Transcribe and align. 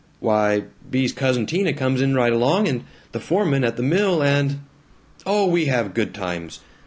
"Why, 0.19 0.63
Bea's 0.89 1.13
cousin 1.13 1.45
Tina 1.45 1.73
comes 1.73 2.01
in 2.01 2.15
right 2.15 2.33
along, 2.33 2.67
and 2.67 2.85
the 3.11 3.19
foreman 3.19 3.63
at 3.63 3.77
the 3.77 3.83
mill, 3.83 4.23
and 4.23 4.61
Oh, 5.27 5.45
we 5.45 5.65
have 5.65 5.93
good 5.93 6.11
times. 6.11 6.61